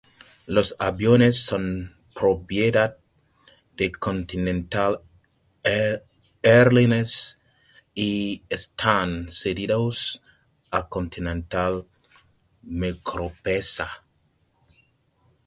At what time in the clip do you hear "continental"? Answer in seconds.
3.91-5.03, 10.89-11.85